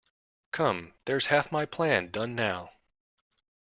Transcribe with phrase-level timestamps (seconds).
[0.49, 2.71] Come, there’s half my plan done now!